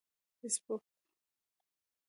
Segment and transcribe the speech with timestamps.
[0.41, 0.81] فیسبوک